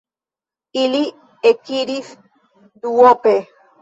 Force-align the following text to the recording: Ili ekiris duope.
Ili 0.83 1.01
ekiris 1.49 2.09
duope. 2.81 3.35